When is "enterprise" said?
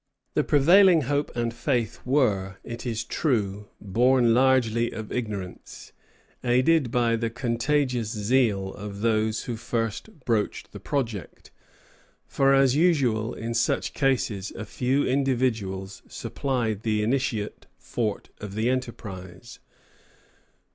18.71-19.59